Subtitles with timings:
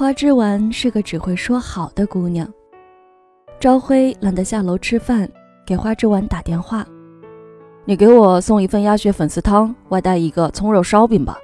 [0.00, 2.50] 花枝丸是个只会说好的姑娘。
[3.60, 5.30] 朝晖懒得下楼吃饭，
[5.66, 6.86] 给花枝丸打电话
[7.84, 11.36] ：“你给我送一份鸭血粉丝汤，外带一个葱肉烧饼吧。”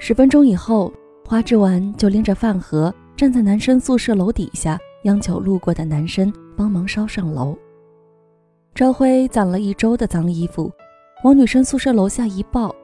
[0.00, 0.90] 十分钟以后，
[1.26, 7.54] 花枝丸就拎着饭盒站在男生宿舍楼底下，央求路过的男生帮忙捎上楼。
[8.74, 10.72] 朝晖攒了一周的脏衣服，
[11.24, 12.74] 往女生宿舍楼下一抱，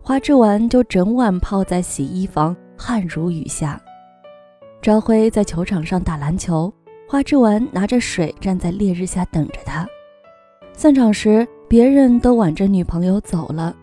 [0.00, 3.76] 花枝丸就整晚泡在洗衣房，汗如雨下。
[4.84, 6.70] 朝晖在球场上打篮球，
[7.08, 9.88] 花枝丸拿着水站在烈日下等着他。
[10.74, 13.74] 散场时，别人都挽着女朋友走了，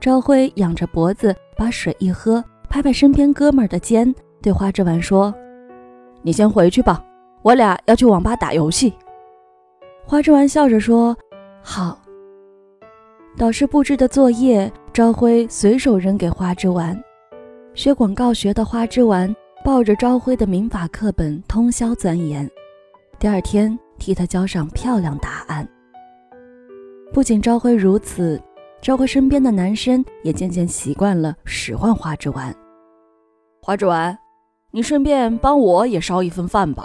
[0.00, 5.34] 朝晖仰着脖子把水一喝，拍拍身边哥们儿的肩，对花枝丸说
[6.22, 7.04] ：“你先回去吧，
[7.42, 8.94] 我俩要去网吧打游戏。”
[10.06, 11.16] 花枝丸笑着说
[11.64, 11.98] ：“好。”
[13.36, 16.96] 导师布置的作业，朝晖随手扔给花枝丸。
[17.74, 19.34] 学广告学的花枝丸。
[19.64, 22.48] 抱着朝晖的民法课本通宵钻研，
[23.18, 25.66] 第二天替他交上漂亮答案。
[27.14, 28.38] 不仅朝晖如此，
[28.82, 32.54] 朝晖身边的男生也渐渐习惯了使唤花枝丸。
[33.62, 34.14] 花枝丸，
[34.70, 36.84] 你顺便帮我也烧一份饭吧。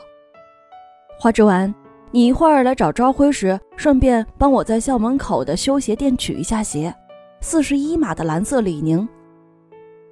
[1.20, 1.76] 花枝丸，
[2.12, 6.96] 你一会儿来找朝晖时，顺便帮我在校门口的修鞋店取一下鞋，
[7.42, 9.06] 四十一码的蓝色李宁。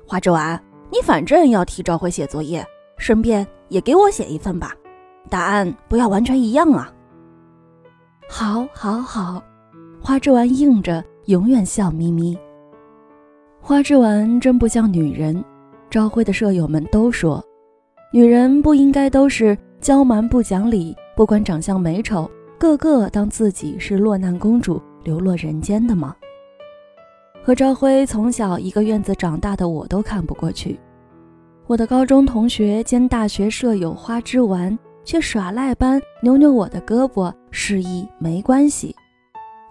[0.05, 0.61] 花枝丸。
[0.89, 2.65] 你反正要替朝晖写作业，
[2.97, 4.73] 顺便也给我写一份吧，
[5.29, 6.91] 答案不要完全一样啊。
[8.29, 9.43] 好，好，好，
[10.01, 12.37] 花枝丸应着，永远笑眯眯。
[13.59, 15.43] 花枝丸真不像女人，
[15.89, 17.43] 朝晖的舍友们都说，
[18.11, 26.15] 女人不应该都是娇蛮不讲理，不管长相美丑，个个当自己是落难公主，流落人间的吗？
[27.47, 30.77] 和朝晖从小一个院子长大的我都看不过去，
[31.65, 38.93] 我的高中同学兼大学舍友花枝丸却耍赖般扭扭我的胳膊，示意没关系。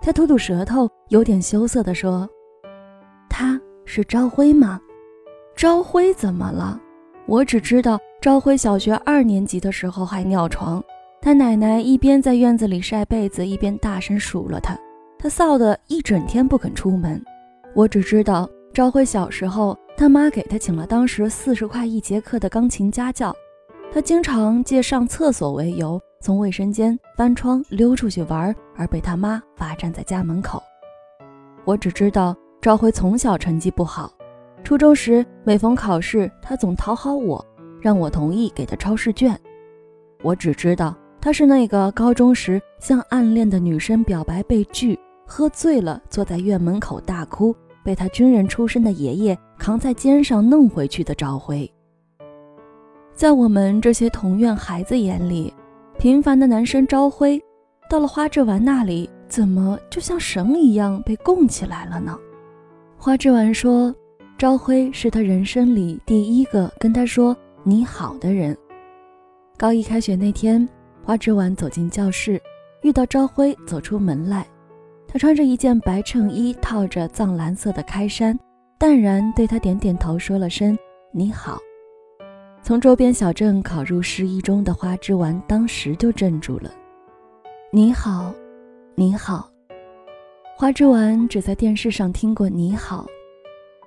[0.01, 2.27] 他吐吐舌头，有点羞涩地说
[3.29, 4.81] ：“他是朝晖吗？
[5.55, 6.81] 朝晖怎么了？
[7.27, 10.83] 我只知道朝晖小学二年级的时候还尿床，
[11.21, 14.75] 他奶奶一边在院子里晒被子，一边大声数落他，
[15.19, 17.23] 他臊得一整天不肯出门。”
[17.77, 23.37] 我只知道，朝晖小时候，他妈给他请了当时四十块一节课的钢琴家教，
[23.93, 30.63] 他经常借上厕所为由，从卫生间翻窗溜出去玩，而被他妈罚站在家门口。
[31.67, 34.11] 我只知道，朝晖从小成绩不好，
[34.65, 37.45] 初中时每逢考试，他总讨好我，
[37.79, 39.39] 让我同意给他抄试卷。
[40.23, 47.55] 我只知道，他是那个高中时向暗恋的女生表白被拒，喝醉了坐在院门口大哭。
[47.87, 51.73] 被他军人出身的爷爷扛在肩上弄回去的朝晖，
[53.15, 55.55] 在我们这些同院孩子眼里，
[55.97, 57.41] 平凡的男生朝晖，
[57.89, 62.19] 到了花枝丸那里，怎么就像神一样被供起来了呢？
[62.99, 63.95] 花枝丸说，
[64.37, 68.59] 朝晖是他人生里第一个跟他说你好的人。
[69.57, 70.69] 高一开学那天，
[71.05, 72.43] 花枝丸走进教室，
[72.83, 74.45] 遇到朝晖走出门来。
[75.09, 78.39] 他穿着一件白衬衣，套着藏蓝色的开衫，
[78.79, 80.77] 淡然对他点点头，说了声
[81.13, 81.59] “你好”。
[82.63, 86.71] 从周边小镇考入市一中的花枝丸当时就镇住了。
[87.71, 88.35] “你好，
[88.95, 89.49] 你好。”
[90.59, 93.07] 花枝丸只在电视上听过“你好”，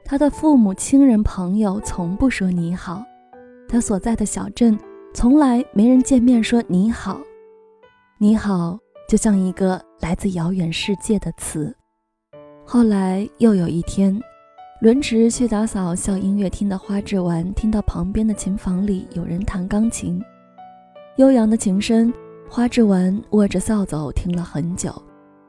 [0.05, 3.03] 他的父母亲人朋友从不说“你好”，
[3.67, 4.79] 他所在的小镇
[5.13, 7.19] 从来没人见面说“你好，
[8.17, 8.79] 你好”。
[9.09, 11.75] 就像一个来自遥远世界的词。
[12.63, 14.21] 后来又有一天，
[14.81, 20.23] 轮值去打扫校音乐厅的花枝丸听到旁边的琴房里有人弹钢琴，
[21.17, 22.13] 悠扬的琴声。
[22.47, 24.93] 花枝丸握着扫帚听了很久，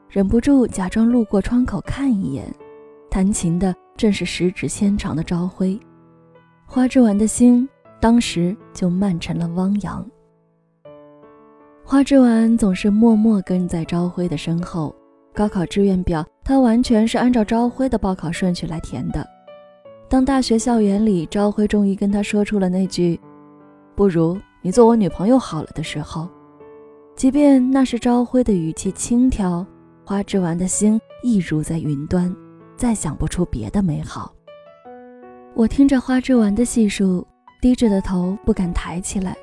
[0.09, 2.51] 忍不住假装路过窗口看一眼。
[3.11, 5.79] 弹琴的正是十指纤长的朝晖。
[6.65, 7.67] 花枝丸的心
[7.99, 10.03] 当时就慢成了汪洋。
[11.91, 14.95] 花枝丸总是默默跟在朝晖的身后。
[15.33, 19.27] 高考志愿表，他完全是按照朝晖的报考顺序来填的。
[20.07, 23.19] 当大学校园里，朝晖终于跟他说出了那句
[23.93, 26.29] “不如你做我女朋友好了”的时候，
[27.17, 29.67] 即便那是朝晖的语气轻佻，
[30.05, 32.33] 花枝丸的心亦如在云端，
[32.77, 34.33] 再想不出别的美好。
[35.53, 37.27] 我听着花枝丸的细数，
[37.61, 39.35] 低着的头不敢抬起来，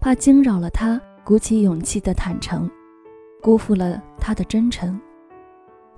[0.00, 1.00] 怕惊扰了他。
[1.26, 2.70] 鼓起勇气的坦诚，
[3.42, 4.96] 辜负了他的真诚。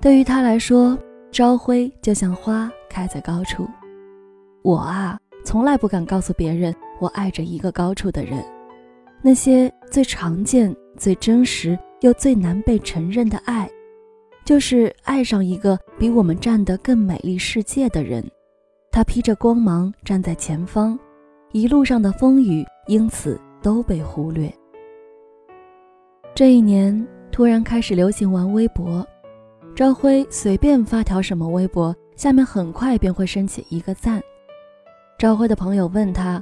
[0.00, 0.98] 对于他来说，
[1.30, 3.68] 朝晖就像花开在高处，
[4.62, 8.42] 我啊，从来不敢告诉别人我爱着一个高处的人。
[9.20, 13.70] 那些最常见、最真实又最难被承认的爱，
[14.46, 18.24] 就是爱上一个比我们站得更美丽世界的人。
[18.90, 20.98] 他披着光芒站在前方，
[21.52, 24.50] 一路上的风雨因此都被忽略。
[26.38, 29.04] 这一年突然开始流行玩微博，
[29.74, 34.22] 朝晖随便发条什么微博，下面很快便会升起一个赞。
[35.18, 36.40] 朝晖的朋友问他：“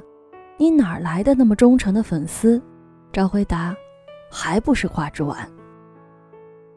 [0.55, 2.61] 你哪来的那么忠诚的粉丝？”
[3.11, 3.75] 朝晖答
[4.29, 5.35] ：“还不是花之丸。”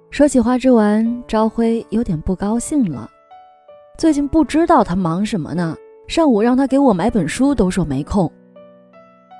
[0.08, 3.06] 说起花之丸，朝晖有点不高兴了。
[3.98, 5.76] 最近不知道他忙什么呢，
[6.08, 8.32] 上午让他给我买本书都说没空。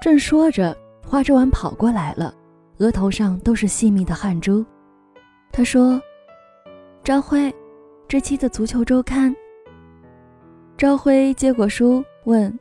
[0.02, 2.34] 正说着，花之丸跑过来了，
[2.80, 4.64] 额头上都是细密的汗珠。
[5.52, 6.00] 他说
[7.04, 7.54] ：“朝晖，
[8.08, 9.34] 这期的足球周刊。”
[10.76, 12.02] 朝晖接过书。
[12.24, 12.58] 问：“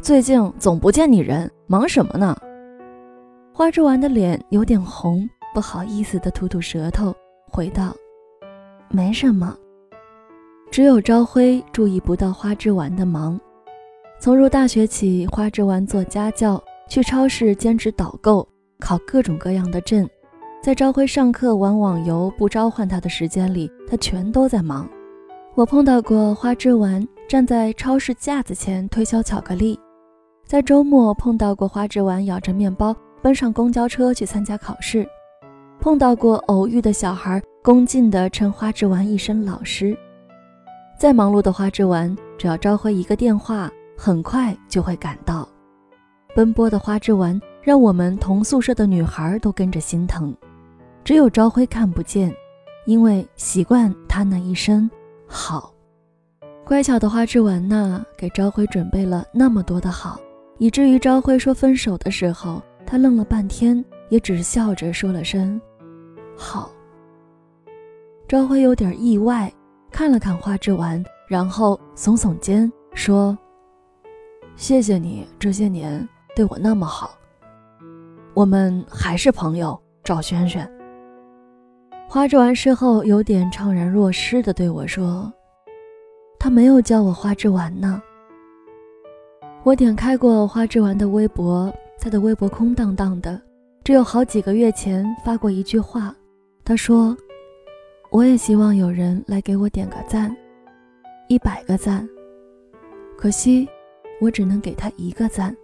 [0.00, 2.34] 最近总不见你人，忙什么呢？”
[3.52, 7.14] 花枝丸的脸有点红，不好意思的吐吐舌头，
[7.50, 7.94] 回道
[8.90, 9.54] ：“没什么。”
[10.72, 13.38] 只有朝晖注意不到花枝丸的忙。
[14.18, 20.08] 从入大学起，花枝丸做家教，去超市兼职导购，考各种各样的证，
[20.62, 24.88] 在朝晖上课、玩网游不召唤他的时间里，他全都在忙。
[25.54, 27.06] 我碰到过花枝丸。
[27.28, 29.76] 站在超市架子前推销巧克力，
[30.46, 35.04] 在周末碰到过花枝丸咬着面包奔上公交车去参加考试，
[35.80, 39.98] 碰到过偶遇的小孩恭敬地称花枝丸一声老师。
[40.96, 43.68] 再忙碌的花枝丸，只要朝晖一个电话，
[43.98, 45.48] 很快就会赶到。
[46.32, 50.32] 奔波的花枝丸让我们同宿舍的女孩都跟着心疼，
[51.02, 52.32] 只有朝晖看不见，
[52.84, 54.88] 因为习惯他那一身
[55.26, 55.74] 好。
[56.64, 60.16] 乖巧的花之丸呢，给朝晖准备了那么多的好，
[60.58, 65.60] 以至于朝晖说分手的时候，他愣了半天，也只是笑着说了声
[66.38, 66.70] “好”。
[68.28, 69.52] 朝晖有点意外，
[69.90, 73.36] 看了看花之丸，然后耸耸肩说
[74.54, 77.10] ：“谢谢你这些年对我那么好，
[78.36, 80.70] 我们还是朋友。”赵轩轩。
[82.06, 85.32] 花之丸事后有点怅然若失地对我说。
[86.38, 88.00] 他没有叫我花之丸呢。
[89.64, 93.40] 我点开过花之丸的微博，他的微博空荡荡的，
[93.82, 96.14] 只有好几个月前发过一句话。
[96.62, 97.16] 他说
[98.12, 100.34] ：“我也希望有人来给我点个赞，
[101.26, 102.06] 一百个赞。
[103.16, 103.66] 可惜，
[104.20, 105.56] 我只能给他一个赞。”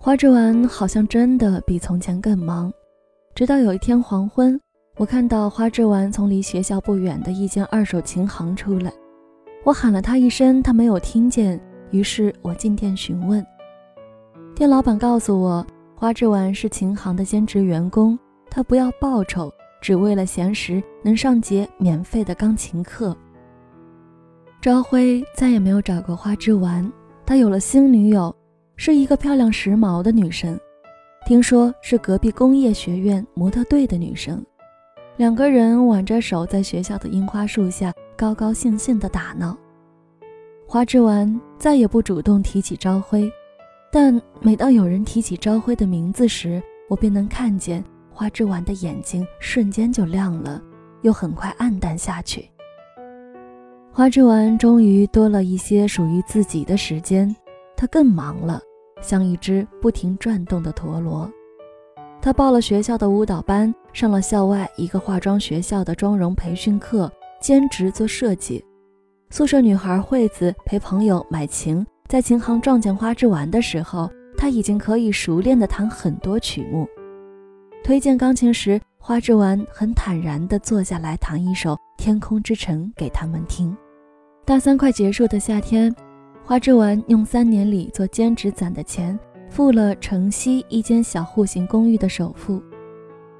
[0.00, 2.72] 花之丸好像真的比从前更忙。
[3.34, 4.58] 直到有一天黄昏，
[4.96, 8.92] 我看到花之丸从离学校不远的一间二手琴行出来。
[9.64, 11.60] 我喊了他一声，他没有听见。
[11.90, 13.44] 于是我进店询问，
[14.54, 15.66] 店老板告诉我，
[15.96, 18.16] 花之丸是琴行的兼职员工，
[18.48, 19.52] 他不要报酬，
[19.82, 23.16] 只为了闲时能上节免费的钢琴课。
[24.60, 26.90] 朝晖再也没有找过花之丸，
[27.26, 28.34] 他有了新女友，
[28.80, 30.58] 是一个漂亮时髦的女生，
[31.26, 34.40] 听说是隔壁工业学院模特队的女生。
[35.16, 37.92] 两个人挽着手在学校的樱花树下。
[38.16, 39.56] 高高兴兴的打闹，
[40.66, 43.30] 花之丸再也不主动提起朝晖，
[43.92, 50.60] 但每当有人提起朝晖的名字时，我便能看见花之丸的眼睛瞬间就亮了，
[51.02, 52.50] 又很快暗淡下去。
[53.92, 57.32] 花之丸终于多了一些属于自己的时间，
[57.76, 58.60] 他更忙了，
[59.00, 61.30] 像一只不停转动的陀螺。
[62.20, 67.10] 他报了学校的舞蹈班，上了校外一个化妆学校的妆容培训课。
[67.40, 68.64] 兼职做设计，
[69.30, 76.84] 宿舍女孩惠子陪朋友买琴，在琴行撞见花之丸的时候，她已经可以熟练地弹很多曲目。
[77.84, 83.74] 推荐钢琴时，花之丸很坦然地坐下来弹一首《天空之城》给他们听。
[84.44, 85.94] 大三快结束的夏天，
[86.48, 89.18] 花之丸用三年里做兼职攒的钱，
[89.50, 92.62] 付了城西一间小户型公寓的首付。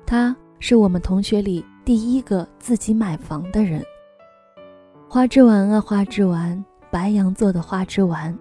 [0.04, 1.64] 他是我们同学里。
[1.86, 3.82] 第一个自己买房的人，
[5.08, 8.38] 花之丸啊，花之丸，白羊座的花之丸。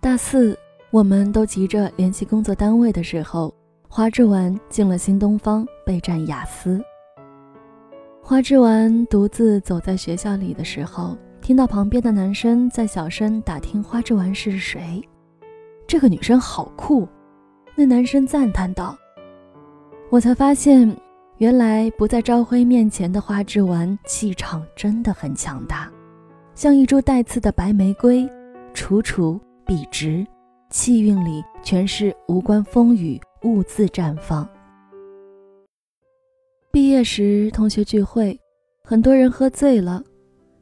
[0.00, 0.58] 大四，
[0.90, 3.54] 我们都急着联系工作单位的时候，
[3.86, 6.82] 花之丸进了新东方备战雅思。
[8.22, 11.14] 花之丸独自走在学校里的时候，
[11.48, 15.02] 听到旁边的男生在小声打听花之丸是谁。
[15.86, 17.08] 这个女生好酷，
[17.74, 18.94] 那男生赞叹道。
[20.10, 20.94] 我才发现。
[21.38, 25.90] 原来不在朝晖面前的花之丸气场真的很强大，
[26.54, 28.28] 像一株带刺的白玫瑰，
[28.74, 30.26] 楚楚笔直，
[30.68, 34.46] 气韵里全是无关风雨，兀自绽放。
[36.70, 38.38] 毕业时同学聚会，
[38.82, 40.02] 很多人喝醉了，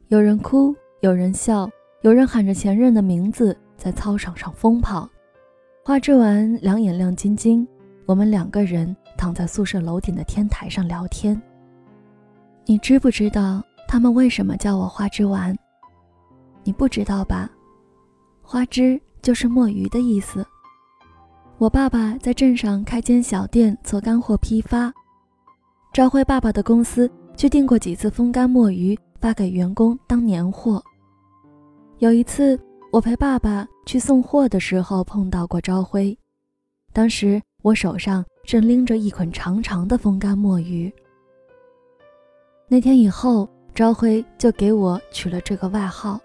[0.09, 1.69] 有人哭，有人笑，
[2.01, 5.09] 有人喊着前任的名字在操场上疯跑。
[5.83, 7.67] 花枝丸两眼亮晶晶，
[8.05, 11.39] 我们两个人躺在宿舍楼顶的天台上聊天。
[12.65, 15.53] 你知不知道他们为什么叫我花枝丸？
[16.63, 17.49] 你不知道吧？
[18.41, 20.45] 花枝就是墨鱼的意思。
[21.57, 24.89] 我爸爸在镇上开间小店做干货批发，
[25.91, 30.83] 朝晖爸爸的公司去订过几次风干墨鱼，发给员工当年货。
[31.99, 32.59] 有一次。
[32.89, 36.17] 我陪爸爸去送货的时候碰到过朝晖，
[36.93, 40.91] 当时我手上正拎着一捆长长的风干墨鱼。
[42.69, 46.17] 那天以后，朝晖就给我取了这个外号。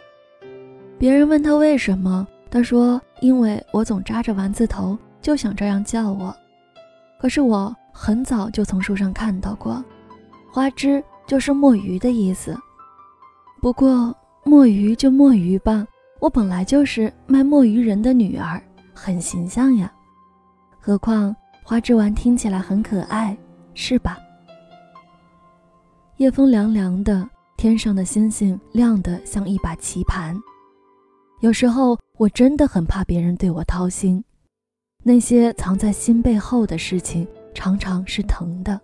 [0.98, 6.34] 别人问他为什么，他说：“因为我总扎着丸子头，就想这样叫我。”
[7.20, 9.84] 可是我很早就从书上看到过，
[10.52, 12.56] 花枝就是墨鱼的意思。
[13.62, 14.12] 不过
[14.44, 15.86] 墨鱼就墨鱼吧。
[16.18, 18.60] 我本来就是卖墨鱼人的女儿，
[18.92, 19.92] 很形象呀。
[20.80, 23.36] 何况花枝丸听起来很可爱，
[23.72, 24.18] 是吧？
[26.16, 30.36] 夜风凉凉的，天上的星星亮得像一把棋盘。
[31.40, 34.24] 有时候我真的很怕别人对我掏心，
[35.04, 38.80] 那些藏在心背后的事情常常是疼的，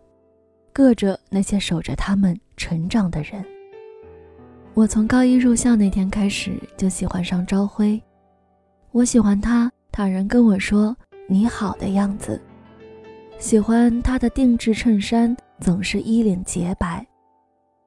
[0.73, 3.45] 硌着那些守着他们成长的人。
[4.79, 8.01] 我从高一入校那天开始就喜欢上朝晖，
[8.93, 12.41] 我喜欢他坦然跟我说“你好”的样子，
[13.41, 17.05] 喜欢他的定制衬衫总是衣领洁白，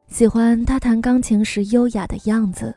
[0.07, 2.75] 喜欢他弹钢琴时优雅的样子。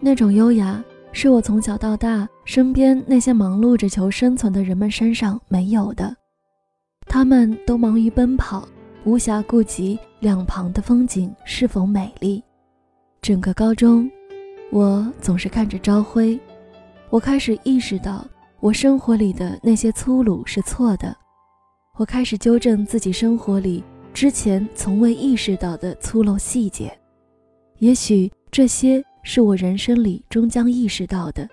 [0.00, 0.82] 那种优雅
[1.12, 6.16] 是我从小到大身边那些忙碌着求生存的人们身上没有的，
[7.06, 8.66] 他们都忙于奔跑，
[9.04, 12.42] 无暇顾及两旁的风景是否美丽。
[13.24, 14.10] 整个高中，
[14.70, 16.38] 我总是看着朝晖，
[17.08, 18.22] 我开始意识到
[18.60, 21.16] 我生活里的那些粗鲁是错的，
[21.96, 26.94] 我开始纠正自己生活里之前从未意识到的粗陋细节。
[27.78, 31.48] 也许这些是我人生里终将意识到的，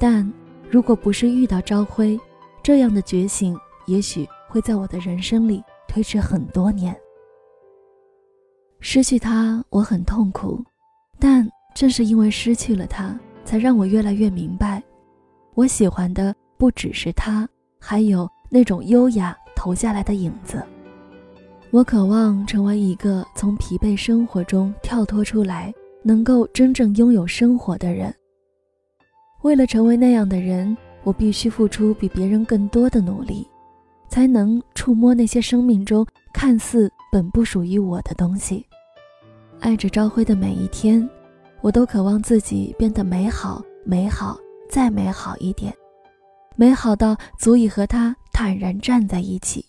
[0.00, 0.28] 但
[0.68, 2.18] 如果不是遇到朝晖，
[2.60, 3.56] 这样的觉醒
[3.86, 6.92] 也许会在我的人生里推迟很多年。
[8.80, 10.60] 失去他，我很痛苦。
[11.18, 14.82] 但正是因为失去了他，才让我越来越明白，
[15.54, 20.62] 我喜欢的不只是他，还有那种优雅投下来的影子。
[21.70, 28.14] 我渴望成为一个从疲惫生活中跳脱出来，能够真正拥有生活的人。
[29.42, 33.46] 为了成为那样的人，我必须付出比别人更多的努力，
[34.08, 38.64] 才能触摸那些生命中看似本不属于我的东西。
[39.64, 41.08] 爱着朝晖的每一天，
[41.62, 45.74] 我都渴望自己变得美好、美好再美好一点，
[46.54, 49.64] 美好到足以和他坦然站在一起，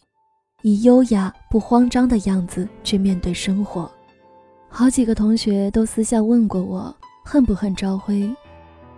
[0.63, 3.89] 以优雅不慌张的样子去面对生活。
[4.67, 8.29] 好几个同学都私下问过我恨不恨朝晖，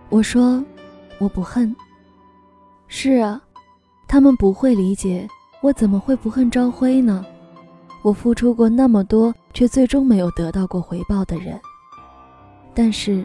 [0.08, 0.60] 我说
[1.20, 1.72] 我不恨。
[2.88, 3.40] 是啊，
[4.08, 5.28] 他们不会理解
[5.60, 7.24] 我怎么会不恨朝晖呢？
[8.02, 11.58] 我付出过那么多，却最终没有得到过回报的人。
[12.74, 13.24] 但是，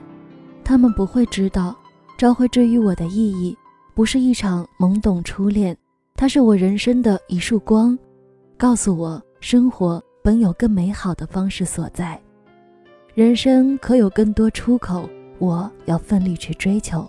[0.63, 1.75] 他们不会知道，
[2.17, 3.55] 朝晖之于我的意义，
[3.93, 5.77] 不是一场懵懂初恋，
[6.15, 7.97] 它是我人生的一束光，
[8.57, 12.19] 告诉我生活本有更美好的方式所在，
[13.13, 17.07] 人生可有更多出口，我要奋力去追求。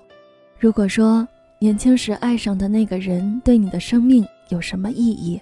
[0.59, 1.26] 如果说
[1.59, 5.40] 年轻时爱上的那个人对你的生命有什么意义？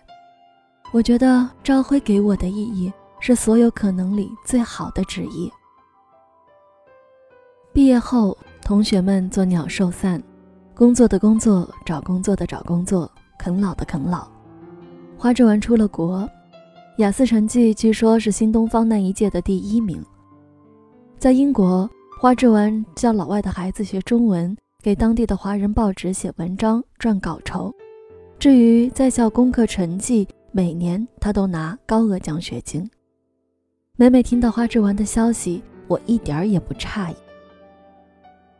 [0.92, 5.50] 我觉得朝晖给我的意义是所有可能里最好的旨意。
[7.72, 10.22] 毕业后，同学们做鸟兽散，
[10.74, 14.28] 工作的工作，找工作的找工作，啃老的啃老。
[15.16, 16.28] 花枝丸出了国，
[16.98, 20.04] 雅思成绩据说是新东方那一届的第一名。
[21.18, 21.88] 在英国，
[22.20, 27.74] 花枝丸教老外的孩子学中文，给当地的华人报纸写文章赚稿酬。
[28.38, 32.88] 至于在校功课成绩，每年他都拿高额奖学金。
[33.96, 37.16] 每每听到花枝丸的消息，我一点儿也不诧异。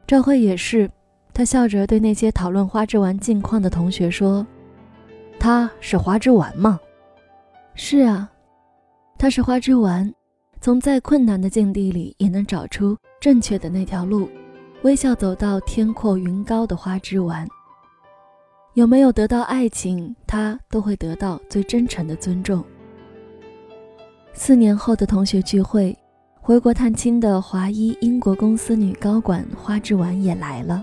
[0.07, 0.91] 赵慧也是，
[1.35, 4.47] 他笑着对那些讨论花枝丸近况的同学说
[5.39, 6.81] ：“他是花枝丸吗
[7.77, 8.33] ？”“是啊，
[9.19, 10.11] 他是花枝丸，
[10.63, 14.31] 从再困难的境地里也能找出正确的那条路，
[14.81, 17.47] 微笑走到天阔云高的花枝丸。
[18.75, 22.65] 有没有得到爱情，他都会得到最真诚的尊重。
[24.33, 25.95] 四年后的同学聚会，
[26.41, 30.83] 回国探亲的华裔英国公司女高管花枝丸也来了。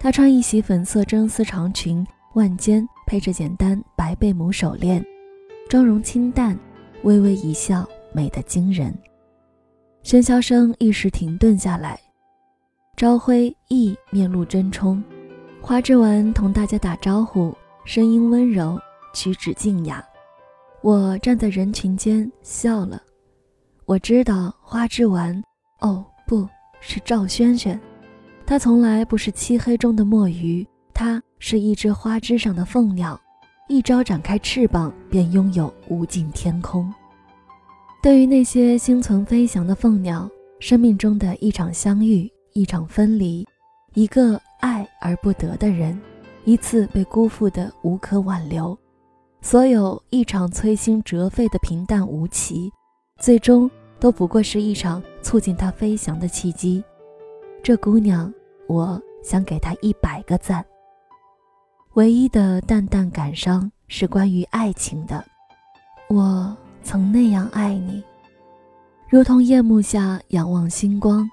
[0.00, 5.04] 她穿一袭粉色真丝长裙，腕间配着简单白贝母手链，
[5.68, 6.58] 妆容清淡，
[7.04, 8.92] 微微一笑，美得惊人。
[10.02, 12.00] 喧嚣声一时停顿下来，
[12.96, 15.00] 朝晖亦面露真冲。
[15.68, 17.52] 花之丸同大家打招呼，
[17.84, 18.80] 声音温柔，
[19.12, 20.00] 举止静雅。
[20.80, 23.02] 我站在人群间笑了。
[23.84, 25.42] 我知道花之丸，
[25.80, 27.80] 哦，不是赵萱萱。
[28.46, 33.20] 她从来不是漆黑中的墨鱼，她是一只花枝上的凤鸟，
[33.68, 36.94] 一朝展开翅膀，便拥有无尽天空。
[38.00, 40.30] 对于那些心存飞翔的凤鸟，
[40.60, 43.44] 生命中的一场相遇，一场分离，
[43.94, 44.40] 一个。
[44.66, 45.96] 爱而不得的人，
[46.44, 48.76] 一次被辜负的无可挽留，
[49.40, 52.72] 所有一场摧心折肺的平淡无奇，
[53.20, 53.70] 最终
[54.00, 56.82] 都不过是一场促进他飞翔的契机。
[57.62, 58.32] 这姑娘，
[58.66, 60.66] 我想给她一百个赞。
[61.94, 65.24] 唯一的淡淡感伤是关于爱情的。
[66.08, 68.02] 我曾那样爱你，
[69.08, 71.30] 如同夜幕下仰望星光。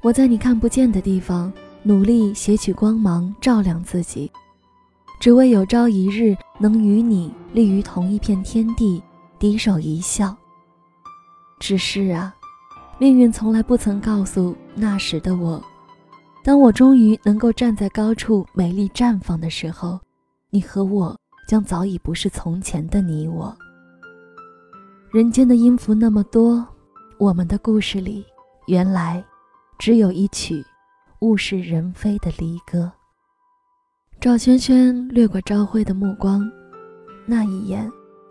[0.00, 1.52] 我在你看不见的地方。
[1.84, 4.30] 努力撷取光芒，照亮自己，
[5.20, 9.02] 只为有朝一日能与你立于同一片天地，
[9.38, 10.34] 低首一笑。
[11.58, 12.32] 只是啊，
[12.98, 15.60] 命运从来不曾告诉那时的我，
[16.44, 19.98] 当我终于能够站在高处，美丽绽放的时候，
[20.50, 21.16] 你和我
[21.48, 23.52] 将早已不是从前的你我。
[25.10, 26.64] 人间的音符那么多，
[27.18, 28.24] 我们的故事里，
[28.66, 29.22] 原来
[29.78, 30.64] 只有一曲。
[31.22, 32.92] 物是人非的离歌。
[34.20, 36.50] 赵萱萱掠过朝晖的目光，
[37.26, 37.88] 那一眼，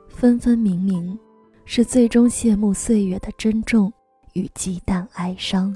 [0.10, 1.18] 分分明明，
[1.64, 3.92] 是最终谢幕岁月的珍重
[4.34, 5.74] 与忌惮哀伤。